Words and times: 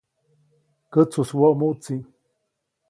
Kätsujswoʼmuʼtsi. 0.91 1.95